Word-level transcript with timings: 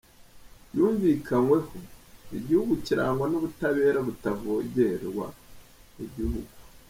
yumvikanyweho; 0.75 1.75
igihugu 2.37 2.73
kirangwa 2.85 3.25
n’ubutabera 3.31 3.99
butavogerwa; 4.07 5.25
igihugu 6.05 6.51